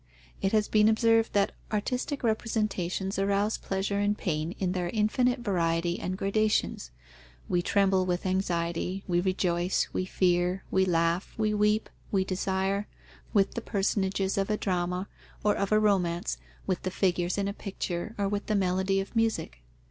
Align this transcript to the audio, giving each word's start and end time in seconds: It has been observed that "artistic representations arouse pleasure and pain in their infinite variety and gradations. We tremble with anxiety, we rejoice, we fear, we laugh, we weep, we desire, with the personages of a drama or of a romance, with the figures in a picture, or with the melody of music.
It 0.41 0.51
has 0.51 0.67
been 0.67 0.89
observed 0.89 1.33
that 1.33 1.51
"artistic 1.71 2.23
representations 2.23 3.19
arouse 3.19 3.59
pleasure 3.59 3.99
and 3.99 4.17
pain 4.17 4.53
in 4.57 4.71
their 4.71 4.89
infinite 4.89 5.41
variety 5.41 5.99
and 5.99 6.17
gradations. 6.17 6.89
We 7.47 7.61
tremble 7.61 8.07
with 8.07 8.25
anxiety, 8.25 9.03
we 9.07 9.21
rejoice, 9.21 9.89
we 9.93 10.05
fear, 10.05 10.63
we 10.71 10.85
laugh, 10.85 11.35
we 11.37 11.53
weep, 11.53 11.87
we 12.11 12.25
desire, 12.25 12.87
with 13.31 13.53
the 13.53 13.61
personages 13.61 14.39
of 14.39 14.49
a 14.49 14.57
drama 14.57 15.07
or 15.45 15.55
of 15.55 15.71
a 15.71 15.79
romance, 15.79 16.37
with 16.65 16.81
the 16.81 16.89
figures 16.89 17.37
in 17.37 17.47
a 17.47 17.53
picture, 17.53 18.15
or 18.17 18.27
with 18.27 18.47
the 18.47 18.55
melody 18.55 18.99
of 18.99 19.15
music. 19.15 19.61